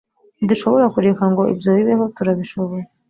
ntidushobora 0.35 0.85
kureka 0.93 1.23
ngo 1.31 1.43
ibyo 1.53 1.69
bibeho, 1.77 2.03
turabishoboye 2.15 2.85